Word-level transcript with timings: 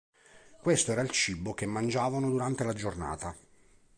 Questo 0.63 0.93
era 0.93 1.01
il 1.03 1.11
cibo 1.11 1.53
che 1.53 1.67
mangiavano 1.67 2.27
durante 2.27 2.63
la 2.63 2.73
giornata. 2.73 3.35